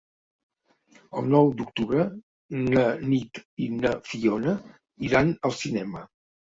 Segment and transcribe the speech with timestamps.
[1.21, 2.07] El nou d'octubre
[2.73, 4.61] na Nit i na Fiona
[5.11, 6.09] iran al cinema.